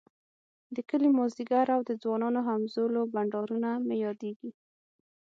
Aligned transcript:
د 0.75 0.77
کلي 0.89 1.09
ماذيګر 1.17 1.67
او 1.75 1.81
د 1.89 1.91
ځوانانو 2.01 2.39
همزولو 2.47 3.01
بنډارونه 3.13 3.69
مي 3.87 3.97
ياديږی 4.05 4.51